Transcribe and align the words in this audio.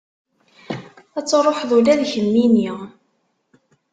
Ad 1.17 1.25
truḥeḍ 1.25 1.71
ula 1.77 1.93
d 1.99 2.01
kemmini. 2.11 2.71